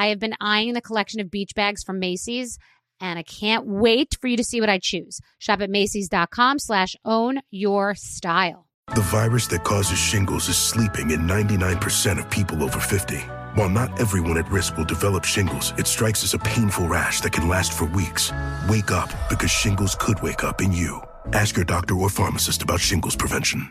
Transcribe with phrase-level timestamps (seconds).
[0.00, 2.58] I have been eyeing the collection of beach bags from Macy's
[3.00, 5.20] and I can't wait for you to see what I choose.
[5.38, 8.66] Shop at Macy's.com slash own your style.
[8.94, 13.18] The virus that causes shingles is sleeping in 99% of people over 50.
[13.56, 17.32] While not everyone at risk will develop shingles, it strikes as a painful rash that
[17.32, 18.32] can last for weeks.
[18.70, 21.02] Wake up because shingles could wake up in you.
[21.34, 23.70] Ask your doctor or pharmacist about shingles prevention.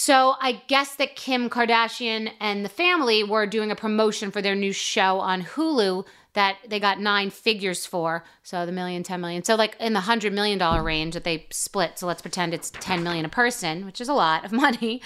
[0.00, 4.54] So I guess that Kim Kardashian and the family were doing a promotion for their
[4.54, 8.24] new show on Hulu that they got nine figures for.
[8.42, 9.44] So the million, 10 million.
[9.44, 11.98] So like in the hundred million dollar range that they split.
[11.98, 15.02] So let's pretend it's 10 million a person, which is a lot of money.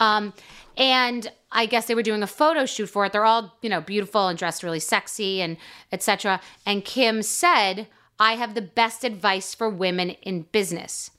[0.00, 0.32] Um,
[0.78, 3.12] and I guess they were doing a photo shoot for it.
[3.12, 5.58] They're all, you know, beautiful and dressed really sexy and
[5.92, 6.40] etc.
[6.64, 7.86] And Kim said,
[8.18, 11.10] I have the best advice for women in business.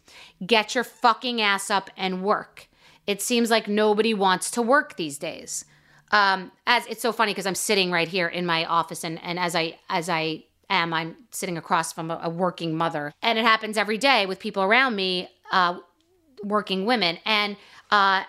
[0.43, 2.68] Get your fucking ass up and work.
[3.07, 5.65] It seems like nobody wants to work these days.
[6.11, 9.37] Um, as it's so funny because I'm sitting right here in my office, and and
[9.39, 13.45] as I as I am, I'm sitting across from a, a working mother, and it
[13.45, 15.79] happens every day with people around me, uh,
[16.43, 17.57] working women, and
[17.91, 18.23] uh,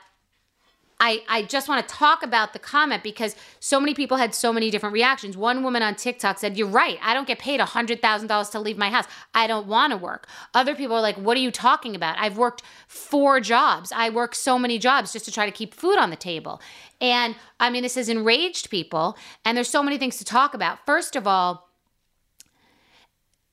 [1.01, 4.53] I, I just want to talk about the comment because so many people had so
[4.53, 5.35] many different reactions.
[5.35, 6.99] One woman on TikTok said, You're right.
[7.03, 9.07] I don't get paid $100,000 to leave my house.
[9.35, 10.29] I don't want to work.
[10.53, 12.19] Other people are like, What are you talking about?
[12.19, 13.93] I've worked four jobs.
[13.97, 16.61] I work so many jobs just to try to keep food on the table.
[17.01, 19.17] And I mean, this has enraged people.
[19.45, 20.85] And there's so many things to talk about.
[20.85, 21.67] First of all,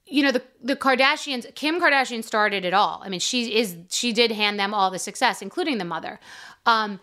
[0.10, 3.02] you know the the Kardashians Kim Kardashian started it all.
[3.04, 6.22] I mean she is she did hand them all the success including the mother.
[6.66, 7.02] Um,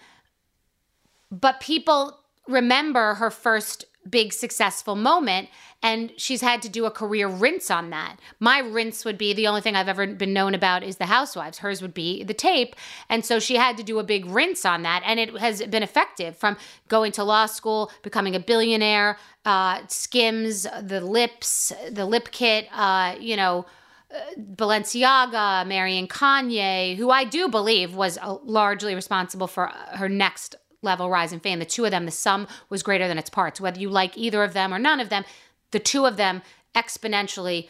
[1.41, 5.49] but people remember her first big successful moment
[5.83, 8.17] and she's had to do a career rinse on that.
[8.41, 11.59] My rinse would be the only thing I've ever been known about is the housewives.
[11.59, 12.75] Hers would be the tape.
[13.09, 15.83] And so she had to do a big rinse on that and it has been
[15.83, 16.57] effective from
[16.89, 23.15] going to law school, becoming a billionaire, uh, Skims, the lips, the lip kit, uh,
[23.19, 23.67] you know,
[24.15, 30.57] uh, Balenciaga, marrying Kanye, who I do believe was uh, largely responsible for her next
[30.85, 31.59] level rise in fame.
[31.59, 33.61] The two of them, the sum was greater than its parts.
[33.61, 35.25] Whether you like either of them or none of them,
[35.73, 36.43] the two of them
[36.75, 37.69] exponentially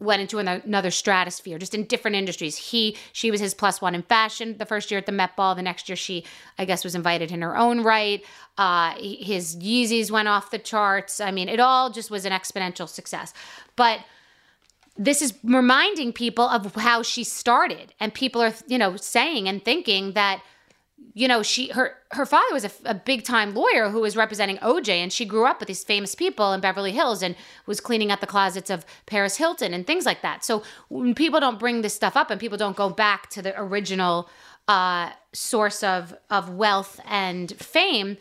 [0.00, 2.56] went into another stratosphere just in different industries.
[2.56, 5.54] He she was his plus one in fashion the first year at the met ball.
[5.54, 6.24] The next year she
[6.56, 8.22] i guess was invited in her own right.
[8.56, 11.20] Uh, his yeezys went off the charts.
[11.20, 13.34] I mean it all just was an exponential success.
[13.74, 14.00] But
[14.96, 17.92] this is reminding people of how she started.
[17.98, 20.42] And people are you know saying and thinking that
[21.18, 24.56] you know, she her her father was a, a big time lawyer who was representing
[24.58, 27.34] OJ, and she grew up with these famous people in Beverly Hills and
[27.66, 30.44] was cleaning out the closets of Paris Hilton and things like that.
[30.44, 33.60] So when people don't bring this stuff up and people don't go back to the
[33.60, 34.28] original
[34.68, 38.16] uh, source of of wealth and fame,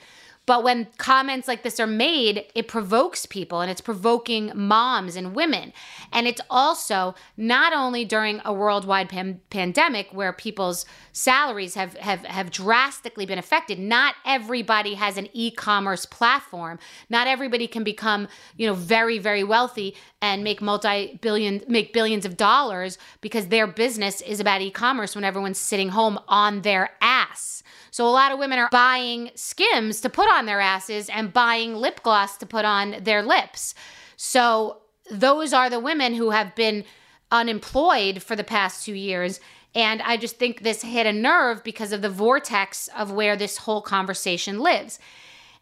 [0.48, 5.36] But when comments like this are made, it provokes people and it's provoking moms and
[5.36, 5.74] women.
[6.14, 12.26] And it's also not only during a worldwide pan- pandemic where people's salaries have, have,
[12.26, 13.78] have drastically been affected.
[13.78, 16.80] Not everybody has an e-commerce platform.
[17.10, 22.38] Not everybody can become, you know, very, very wealthy and make multi-billion, make billions of
[22.38, 27.64] dollars because their business is about e-commerce when everyone's sitting home on their ass.
[27.92, 31.76] So a lot of women are buying skims to put on their asses and buying
[31.76, 33.74] lip gloss to put on their lips.
[34.16, 36.86] So those are the women who have been
[37.32, 39.40] unemployed for the past two years.
[39.76, 43.58] And I just think this hit a nerve because of the vortex of where this
[43.58, 45.00] whole conversation lives.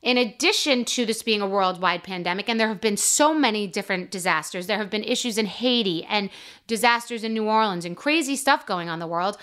[0.01, 4.11] In addition to this being a worldwide pandemic, and there have been so many different
[4.11, 6.29] disasters, there have been issues in Haiti and
[6.67, 9.37] disasters in New Orleans and crazy stuff going on in the world.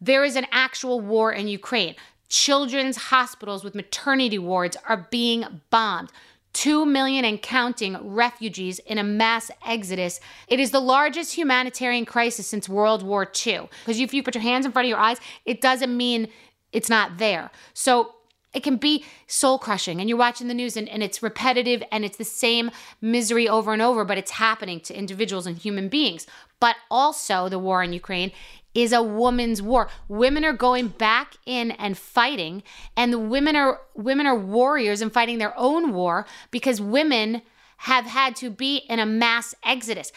[0.00, 1.94] There is an actual war in Ukraine.
[2.28, 6.10] Children's hospitals with maternity wards are being bombed.
[6.54, 10.18] 2 million and counting refugees in a mass exodus.
[10.48, 13.68] It is the largest humanitarian crisis since World War II.
[13.84, 16.28] Because if you put your hands in front of your eyes, it doesn't mean
[16.72, 17.50] it's not there.
[17.74, 18.14] So
[18.54, 22.04] it can be soul crushing and you're watching the news and, and it's repetitive and
[22.04, 22.70] it's the same
[23.00, 26.26] misery over and over, but it's happening to individuals and human beings.
[26.58, 28.32] But also, the war in Ukraine
[28.74, 29.88] is a woman's war.
[30.08, 32.62] Women are going back in and fighting,
[32.96, 37.42] and the women are women are warriors and fighting their own war because women
[37.78, 40.12] have had to be in a mass exodus.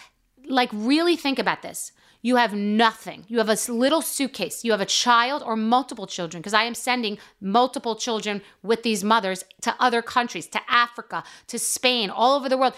[0.48, 1.92] Like, really think about this.
[2.24, 3.26] You have nothing.
[3.28, 4.64] You have a little suitcase.
[4.64, 9.04] You have a child or multiple children, because I am sending multiple children with these
[9.04, 12.76] mothers to other countries, to Africa, to Spain, all over the world.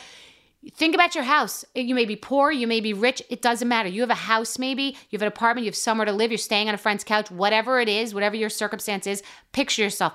[0.71, 1.65] Think about your house.
[1.75, 3.89] You may be poor, you may be rich, it doesn't matter.
[3.89, 6.38] You have a house, maybe, you have an apartment, you have somewhere to live, you're
[6.38, 9.21] staying on a friend's couch, whatever it is, whatever your circumstance is,
[9.51, 10.13] picture yourself.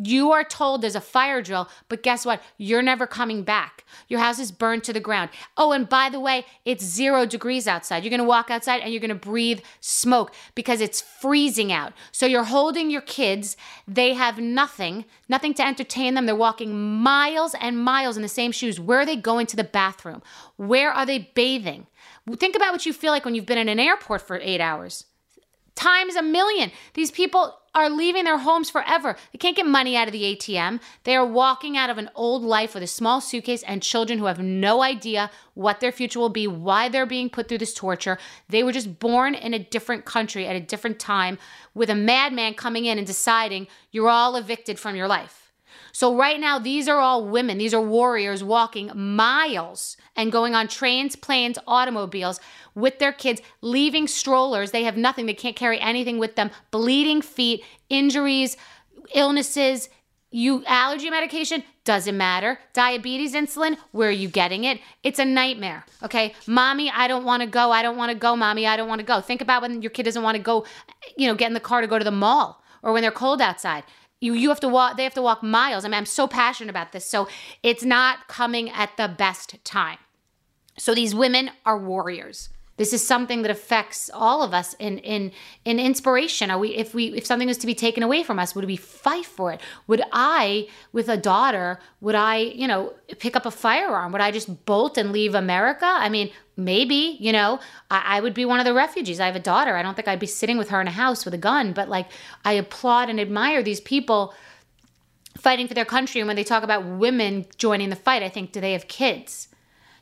[0.00, 2.42] You are told there's a fire drill, but guess what?
[2.58, 3.84] You're never coming back.
[4.08, 5.30] Your house is burned to the ground.
[5.56, 8.04] Oh, and by the way, it's zero degrees outside.
[8.04, 11.94] You're gonna walk outside and you're gonna breathe smoke because it's freezing out.
[12.12, 13.56] So you're holding your kids.
[13.88, 16.26] They have nothing, nothing to entertain them.
[16.26, 18.78] They're walking miles and miles in the same shoes.
[18.78, 20.22] Where are they going to the bathroom?
[20.56, 21.86] Where are they bathing?
[22.36, 25.06] Think about what you feel like when you've been in an airport for eight hours.
[25.76, 26.72] Times a million.
[26.94, 29.16] These people are leaving their homes forever.
[29.32, 30.80] They can't get money out of the ATM.
[31.04, 34.24] They are walking out of an old life with a small suitcase and children who
[34.24, 38.18] have no idea what their future will be, why they're being put through this torture.
[38.48, 41.36] They were just born in a different country at a different time
[41.74, 45.45] with a madman coming in and deciding you're all evicted from your life.
[45.98, 47.56] So, right now, these are all women.
[47.56, 52.38] These are warriors walking miles and going on trains, planes, automobiles
[52.74, 54.72] with their kids, leaving strollers.
[54.72, 58.58] They have nothing, they can't carry anything with them, bleeding feet, injuries,
[59.14, 59.88] illnesses.
[60.30, 62.58] You allergy medication doesn't matter.
[62.74, 64.80] Diabetes insulin, where are you getting it?
[65.02, 65.86] It's a nightmare.
[66.02, 67.70] Okay, mommy, I don't want to go.
[67.70, 68.66] I don't want to go, mommy.
[68.66, 69.22] I don't want to go.
[69.22, 70.66] Think about when your kid doesn't want to go,
[71.16, 73.40] you know, get in the car to go to the mall or when they're cold
[73.40, 73.82] outside
[74.20, 75.84] you you have to walk they have to walk miles.
[75.84, 77.04] I mean i'm so passionate about this.
[77.08, 77.28] So
[77.62, 79.98] it's not coming at the best time.
[80.78, 85.32] So these women are warriors this is something that affects all of us in in
[85.64, 86.50] in inspiration.
[86.50, 88.76] Are we if we if something was to be taken away from us would we
[88.76, 89.60] fight for it?
[89.86, 94.12] Would i with a daughter would i you know pick up a firearm?
[94.12, 95.86] Would i just bolt and leave america?
[95.86, 97.60] I mean maybe you know
[97.90, 99.20] I, I would be one of the refugees.
[99.20, 99.76] I have a daughter.
[99.76, 101.88] I don't think i'd be sitting with her in a house with a gun but
[101.88, 102.08] like
[102.44, 104.34] i applaud and admire these people
[105.38, 106.20] fighting for their country.
[106.20, 109.48] And when they talk about women joining the fight i think do they have kids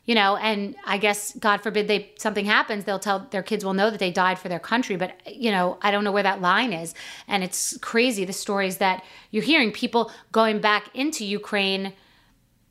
[0.04, 3.75] you know and i guess god forbid they something happens they'll tell their kids will
[3.75, 6.40] know that they died for their country but you know i don't know where that
[6.40, 6.94] line is.
[7.28, 11.92] And it's crazy the stories that you're hearing people going back into ukraine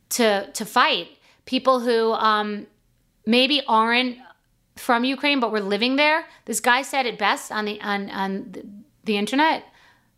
[0.09, 1.07] to to fight.
[1.45, 2.67] People who um,
[3.25, 4.17] maybe aren't
[4.75, 6.25] from ukraine but were living there.
[6.45, 8.31] This guy said it best on the on on
[9.03, 9.65] the, internet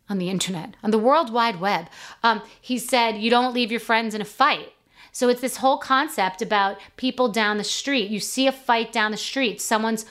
[0.08, 1.88] on the internet on the world wide web.
[2.22, 4.72] Um, he said you don't leave your friends in a fight
[5.16, 8.10] so it's this whole concept about people down the street.
[8.10, 10.04] You see a fight down the street, someone's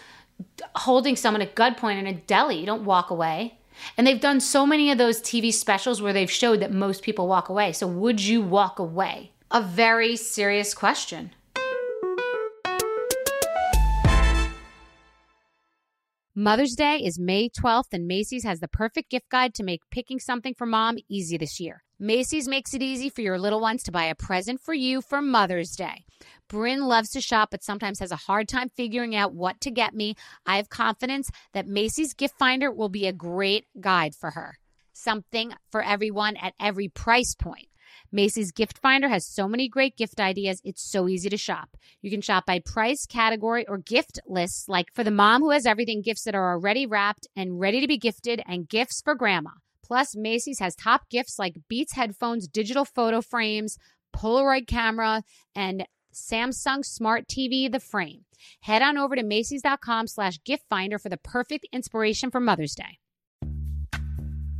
[0.78, 2.56] holding someone at gunpoint in a deli.
[2.56, 3.60] You don't walk away.
[4.00, 7.28] And they've done so many of those TV specials where they've showed that most people
[7.28, 7.72] walk away.
[7.72, 9.32] So would you walk away?
[9.52, 11.30] A very serious question.
[16.34, 20.18] Mother's Day is May 12th, and Macy's has the perfect gift guide to make picking
[20.18, 21.85] something for mom easy this year.
[21.98, 25.22] Macy's makes it easy for your little ones to buy a present for you for
[25.22, 26.04] Mother's Day.
[26.50, 29.96] Bryn loves to shop, but sometimes has a hard time figuring out what to get
[29.96, 30.16] me.
[30.46, 34.58] I have confidence that Macy's Gift Finder will be a great guide for her.
[34.92, 37.68] Something for everyone at every price point.
[38.12, 41.78] Macy's Gift Finder has so many great gift ideas, it's so easy to shop.
[42.02, 45.66] You can shop by price, category, or gift lists, like for the mom who has
[45.66, 49.52] everything, gifts that are already wrapped and ready to be gifted, and gifts for grandma.
[49.86, 53.77] Plus, Macy's has top gifts like Beats headphones, digital photo frames,
[54.15, 55.22] Polaroid camera,
[55.54, 58.25] and Samsung Smart TV, the frame.
[58.62, 62.98] Head on over to Macy's.com slash gift finder for the perfect inspiration for Mother's Day.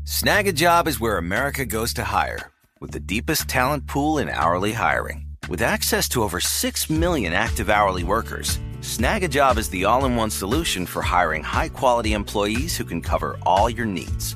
[0.04, 5.26] Snagajob is where America goes to hire, with the deepest talent pool in hourly hiring.
[5.50, 10.30] With access to over 6 million active hourly workers, Snagajob is the all in one
[10.30, 14.36] solution for hiring high quality employees who can cover all your needs.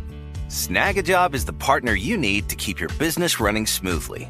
[0.51, 4.29] Snagajob is the partner you need to keep your business running smoothly.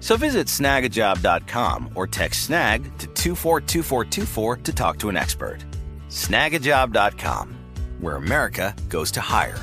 [0.00, 5.64] So visit snagajob.com or text snag to 242424 to talk to an expert.
[6.10, 7.56] Snagajob.com,
[8.00, 9.58] where America goes to hire.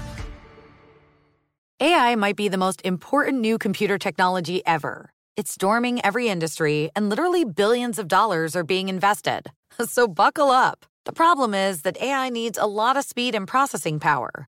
[1.80, 5.12] AI might be the most important new computer technology ever.
[5.38, 9.52] It's storming every industry, and literally billions of dollars are being invested.
[9.86, 10.88] So buckle up.
[11.06, 14.48] The problem is that AI needs a lot of speed and processing power.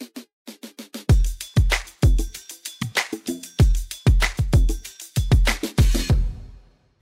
[0.00, 0.31] you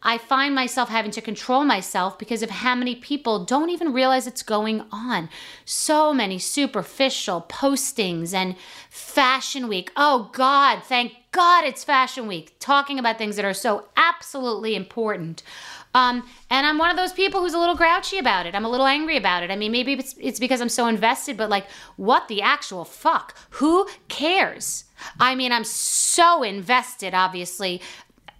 [0.02, 4.26] I find myself having to control myself because of how many people don't even realize
[4.26, 5.28] it's going on.
[5.64, 8.56] So many superficial postings and
[8.88, 9.92] fashion week.
[9.96, 12.56] Oh God, thank God it's fashion week.
[12.58, 15.42] Talking about things that are so absolutely important.
[15.92, 18.54] Um, and I'm one of those people who's a little grouchy about it.
[18.54, 19.50] I'm a little angry about it.
[19.50, 21.66] I mean, maybe it's, it's because I'm so invested, but like,
[21.96, 23.36] what the actual fuck?
[23.50, 24.84] Who cares?
[25.18, 27.80] I mean, I'm so invested, obviously,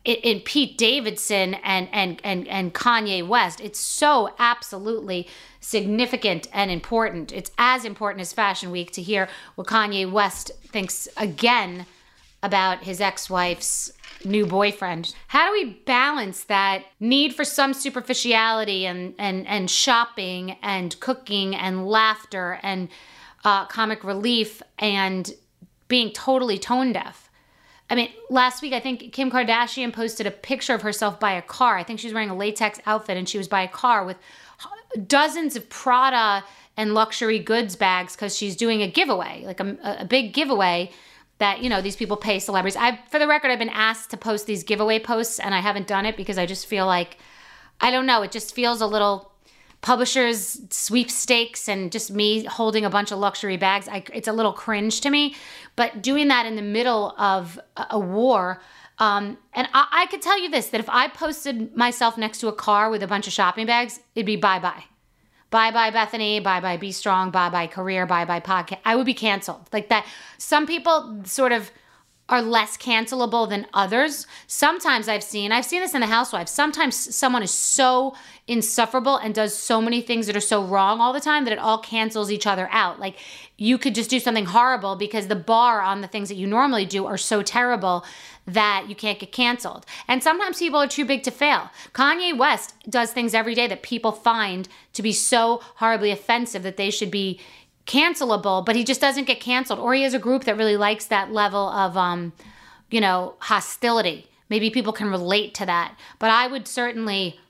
[0.04, 3.60] in Pete Davidson and, and, and, and Kanye West.
[3.60, 5.28] It's so absolutely
[5.60, 7.32] significant and important.
[7.32, 11.86] It's as important as Fashion Week to hear what Kanye West thinks again
[12.42, 13.92] about his ex wife's
[14.24, 15.14] new boyfriend.
[15.28, 21.54] How do we balance that need for some superficiality and and and shopping and cooking
[21.54, 22.88] and laughter and
[23.44, 25.30] uh, comic relief and
[25.88, 27.29] being totally tone deaf?
[27.90, 31.42] I mean, last week I think Kim Kardashian posted a picture of herself by a
[31.42, 31.76] car.
[31.76, 34.16] I think she was wearing a latex outfit and she was by a car with
[35.06, 36.44] dozens of Prada
[36.76, 40.90] and luxury goods bags because she's doing a giveaway, like a, a big giveaway
[41.38, 42.76] that you know these people pay celebrities.
[42.76, 45.86] I, for the record, I've been asked to post these giveaway posts, and I haven't
[45.86, 47.18] done it because I just feel like
[47.80, 48.22] I don't know.
[48.22, 49.29] It just feels a little
[49.82, 53.88] publishers sweepstakes and just me holding a bunch of luxury bags.
[53.88, 55.34] I, it's a little cringe to me.
[55.76, 58.60] But doing that in the middle of a war.
[58.98, 62.48] Um, and I, I could tell you this that if I posted myself next to
[62.48, 64.84] a car with a bunch of shopping bags, it'd be bye bye.
[65.50, 68.78] Bye bye Bethenny, bye bye Be Strong, bye bye career, bye bye podcast.
[68.84, 69.68] I would be canceled.
[69.72, 70.06] Like that.
[70.38, 71.70] Some people sort of
[72.30, 74.26] are less cancelable than others.
[74.46, 76.52] Sometimes I've seen, I've seen this in the housewives.
[76.52, 78.14] Sometimes someone is so
[78.46, 81.58] insufferable and does so many things that are so wrong all the time that it
[81.58, 83.00] all cancels each other out.
[83.00, 83.16] Like
[83.56, 86.86] you could just do something horrible because the bar on the things that you normally
[86.86, 88.04] do are so terrible
[88.46, 89.84] that you can't get canceled.
[90.08, 91.70] And sometimes people are too big to fail.
[91.92, 96.76] Kanye West does things every day that people find to be so horribly offensive that
[96.76, 97.40] they should be
[97.90, 99.80] cancelable, but he just doesn't get canceled.
[99.80, 102.32] Or he has a group that really likes that level of, um,
[102.90, 104.28] you know, hostility.
[104.48, 105.96] Maybe people can relate to that.
[106.18, 107.40] But I would certainly,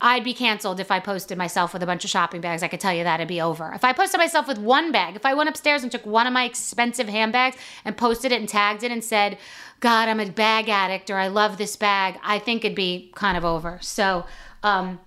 [0.00, 2.62] I'd be canceled if I posted myself with a bunch of shopping bags.
[2.62, 3.72] I could tell you that it'd be over.
[3.72, 6.32] If I posted myself with one bag, if I went upstairs and took one of
[6.32, 9.38] my expensive handbags and posted it and tagged it and said,
[9.78, 13.36] God, I'm a bag addict or I love this bag, I think it'd be kind
[13.36, 13.78] of over.
[13.80, 14.26] So,
[14.64, 14.98] um,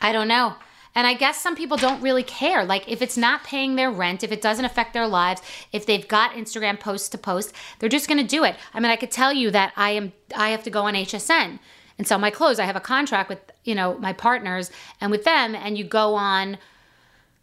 [0.00, 0.54] I don't know.
[0.98, 2.64] And I guess some people don't really care.
[2.64, 5.40] Like if it's not paying their rent, if it doesn't affect their lives,
[5.70, 8.56] if they've got Instagram posts to post, they're just going to do it.
[8.74, 11.60] I mean, I could tell you that I am I have to go on HSN
[11.98, 12.58] and sell my clothes.
[12.58, 16.16] I have a contract with, you know, my partners and with them and you go
[16.16, 16.58] on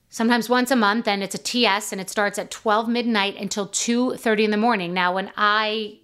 [0.09, 3.69] sometimes once a month and it's a TS and it starts at 12 midnight until
[3.69, 4.93] 2:30 in the morning.
[4.93, 5.99] Now, when I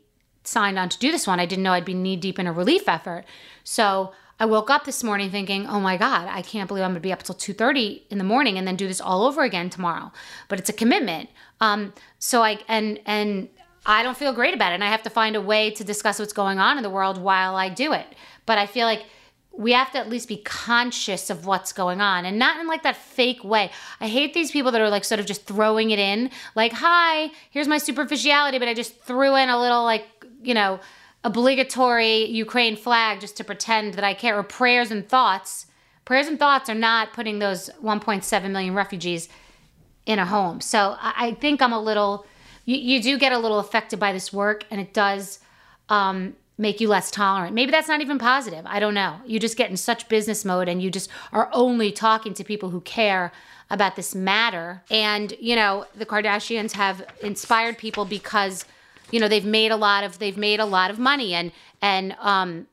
[0.45, 2.53] signed on to do this one, I didn't know I'd be knee deep in a
[2.53, 3.25] relief effort.
[3.65, 7.01] So I woke up this morning thinking, "Oh my God, I can't believe I'm going
[7.03, 9.69] to be up till 2:30 in the morning and then do this all over again
[9.69, 10.11] tomorrow."
[10.47, 11.29] But it's a commitment.
[11.59, 13.49] Um, so I and and
[13.85, 16.17] I don't feel great about it, and I have to find a way to discuss
[16.17, 18.07] what's going on in the world while I do it.
[18.47, 19.05] But I feel like
[19.51, 22.81] we have to at least be conscious of what's going on and not in like
[22.81, 23.69] that fake way.
[23.99, 27.29] I hate these people that are like sort of just throwing it in, like, "Hi,
[27.51, 30.07] here's my superficiality," but I just threw in a little like
[30.41, 30.79] you know
[31.23, 35.67] obligatory Ukraine flag just to pretend that I care, or prayers and thoughts.
[36.05, 39.29] Prayers and thoughts are not putting those 1.7 million refugees
[40.05, 40.61] in a home.
[40.61, 42.25] So I think I'm a little,
[42.65, 45.39] you, you do get a little affected by this work, and it does
[45.89, 47.53] um, make you less tolerant.
[47.53, 48.65] Maybe that's not even positive.
[48.65, 49.17] I don't know.
[49.25, 52.69] You just get in such business mode and you just are only talking to people
[52.69, 53.31] who care
[53.71, 54.83] about this matter.
[54.91, 58.65] And, you know, the Kardashians have inspired people because
[59.11, 61.51] you know they've made a lot of they've made a lot of money and
[61.81, 62.67] and um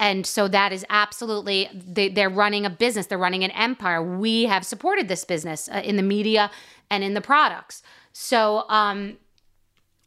[0.00, 4.02] and so that is absolutely they, they're running a business they're running an empire.
[4.02, 6.50] We have supported this business uh, in the media
[6.90, 7.82] and in the products.
[8.12, 9.18] So um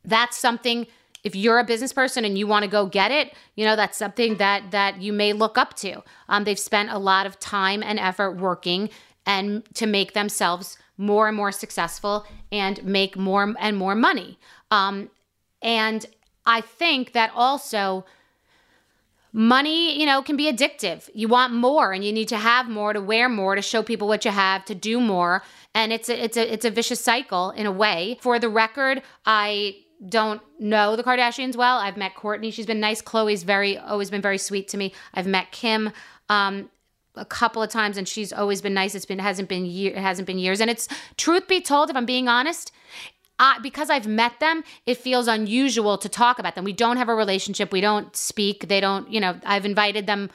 [0.03, 0.87] that's something
[1.23, 3.97] if you're a business person and you want to go get it you know that's
[3.97, 6.03] something that that you may look up to.
[6.29, 8.89] Um, they've spent a lot of time and effort working
[9.25, 14.37] and to make themselves more and more successful and make more and more money.
[14.69, 15.09] Um,
[15.61, 16.05] and
[16.45, 18.05] I think that also
[19.33, 21.09] money, you know, can be addictive.
[21.13, 24.07] You want more and you need to have more to wear more to show people
[24.07, 25.43] what you have, to do more,
[25.73, 28.17] and it's a, it's a it's a vicious cycle in a way.
[28.21, 31.77] For the record, I don't know the Kardashians well.
[31.77, 32.51] I've met Kourtney.
[32.51, 33.01] She's been nice.
[33.01, 34.93] Khloé's very always been very sweet to me.
[35.13, 35.91] I've met Kim
[36.27, 36.69] um,
[37.15, 38.95] a couple of times and she's always been nice.
[38.95, 40.59] It's been hasn't been year it hasn't been years.
[40.59, 42.71] And it's truth be told, if I'm being honest,
[43.41, 46.63] I, because I've met them, it feels unusual to talk about them.
[46.63, 47.71] We don't have a relationship.
[47.71, 48.67] We don't speak.
[48.67, 50.29] They don't, you know, I've invited them,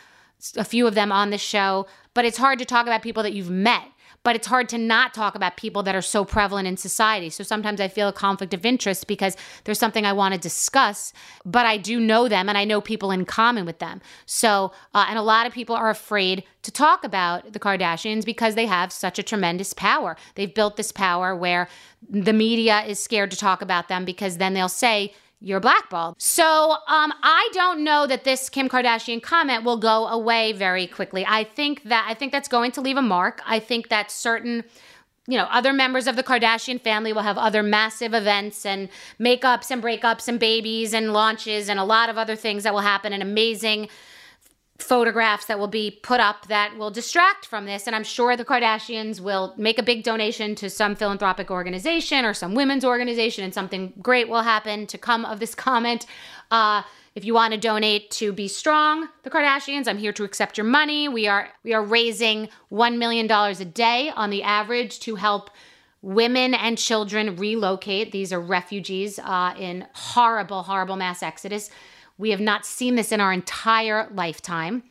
[0.57, 3.33] a few of them on the show, but it's hard to talk about people that
[3.33, 3.85] you've met
[4.27, 7.31] but it's hard to not talk about people that are so prevalent in society.
[7.31, 11.13] So sometimes I feel a conflict of interest because there's something I want to discuss,
[11.45, 14.01] but I do know them and I know people in common with them.
[14.27, 18.57] So, uh, and a lot of people are afraid to talk about the Kardashians because
[18.57, 20.17] they have such a tremendous power.
[20.35, 21.69] They've built this power where
[22.11, 26.21] the media is scared to talk about them because then they'll say, you're blackballed.
[26.21, 31.25] So um, I don't know that this Kim Kardashian comment will go away very quickly.
[31.27, 33.41] I think that I think that's going to leave a mark.
[33.47, 34.65] I think that certain
[35.29, 39.71] you know, other members of the Kardashian family will have other massive events and makeups
[39.71, 43.13] and breakups and babies and launches and a lot of other things that will happen
[43.13, 43.89] and amazing
[44.79, 47.87] photographs that will be put up that will distract from this.
[47.87, 52.35] And I'm sure the Kardashians will make a big donation to some philanthropic organization or
[52.35, 56.07] some women's organization, and something great will happen to come of this comment.
[56.51, 56.83] Uh,
[57.15, 60.67] if you want to donate to Be Strong, the Kardashians, I'm here to accept your
[60.67, 61.09] money.
[61.09, 65.51] We are we are raising one million dollars a day on the average to help
[66.03, 68.13] women and children relocate.
[68.13, 71.71] These are refugees uh, in horrible, horrible mass exodus.
[72.19, 74.83] We have not seen this in our entire lifetime.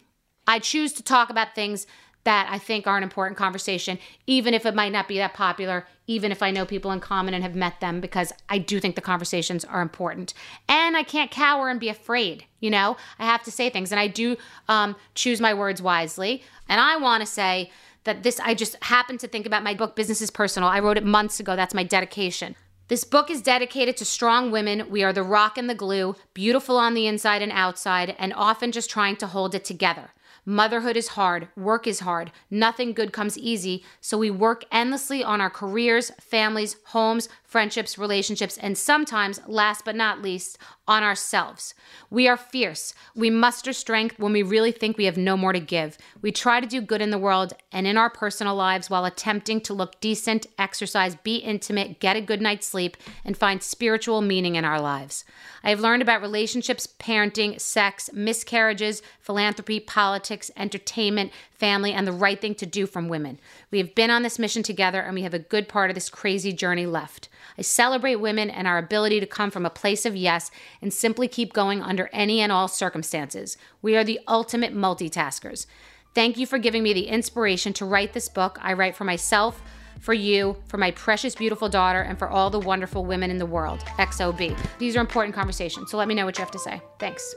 [0.48, 1.88] I choose to talk about things
[2.26, 5.86] that I think are an important conversation, even if it might not be that popular,
[6.08, 8.96] even if I know people in common and have met them, because I do think
[8.96, 10.34] the conversations are important.
[10.68, 12.98] And I can't cower and be afraid, you know?
[13.20, 16.44] I have to say things, and I do um, choose my words wisely.
[16.68, 17.72] And I want to say
[18.06, 20.70] that this, I just happened to think about my book, Business is Personal.
[20.70, 21.56] I wrote it months ago.
[21.56, 22.56] That's my dedication.
[22.88, 24.92] This book is dedicated to strong women.
[24.92, 28.72] We are the rock and the glue, beautiful on the inside and outside, and often
[28.72, 30.12] just trying to hold it together.
[30.46, 35.42] Motherhood is hard, work is hard, nothing good comes easy, so we work endlessly on
[35.42, 41.74] our careers, families, homes, friendships, relationships, and sometimes, last but not least, on ourselves.
[42.10, 42.94] We are fierce.
[43.16, 45.98] We muster strength when we really think we have no more to give.
[46.22, 49.62] We try to do good in the world and in our personal lives while attempting
[49.62, 54.56] to look decent, exercise, be intimate, get a good night's sleep, and find spiritual meaning
[54.56, 55.24] in our lives.
[55.64, 62.40] I have learned about relationships, parenting, sex, miscarriages, philanthropy, politics, entertainment, family, and the right
[62.40, 63.40] thing to do from women.
[63.72, 66.10] We have been on this mission together and we have a good part of this
[66.10, 67.30] crazy journey left.
[67.58, 71.28] I celebrate women and our ability to come from a place of yes and simply
[71.28, 73.58] keep going under any and all circumstances.
[73.82, 75.66] We are the ultimate multitaskers.
[76.14, 78.58] Thank you for giving me the inspiration to write this book.
[78.62, 79.62] I write for myself,
[80.00, 83.46] for you, for my precious, beautiful daughter, and for all the wonderful women in the
[83.46, 83.80] world.
[83.98, 84.58] XOB.
[84.78, 86.82] These are important conversations, so let me know what you have to say.
[87.00, 87.36] Thanks.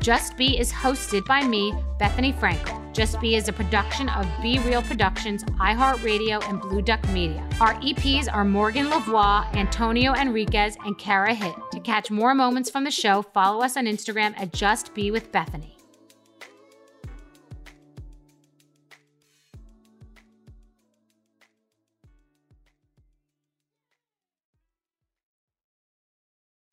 [0.00, 2.80] Just B is hosted by me, Bethenny Frankel.
[2.94, 7.46] Just B is a production of Be Real Productions, iHeartRadio, and Blue Duck Media.
[7.60, 11.54] Our EPs are Morgan Lavoie, Antonio Enriquez, and Kara Hitt.
[11.72, 15.30] To catch more moments from the show, follow us on Instagram at Just B with
[15.32, 15.79] Bethenny.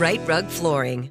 [0.00, 1.10] Rite Rug Flooring.